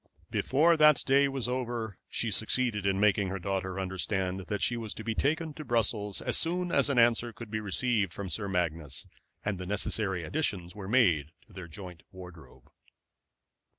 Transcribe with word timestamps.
Before 0.31 0.77
that 0.77 1.03
day 1.05 1.27
was 1.27 1.47
over 1.47 1.99
she 2.09 2.31
succeeded 2.31 2.87
in 2.87 2.99
making 2.99 3.27
her 3.27 3.37
daughter 3.37 3.79
understand 3.79 4.39
that 4.47 4.59
she 4.63 4.75
was 4.75 4.95
to 4.95 5.03
be 5.03 5.13
taken 5.13 5.53
to 5.53 5.63
Brussels 5.63 6.23
as 6.23 6.39
soon 6.39 6.71
as 6.71 6.89
an 6.89 6.97
answer 6.97 7.31
could 7.31 7.51
be 7.51 7.59
received 7.59 8.11
from 8.11 8.27
Sir 8.27 8.47
Magnus 8.47 9.05
and 9.45 9.59
the 9.59 9.67
necessary 9.67 10.23
additions 10.23 10.75
were 10.75 10.87
made 10.87 11.33
to 11.45 11.53
their 11.53 11.67
joint 11.67 12.01
wardrobe. 12.11 12.67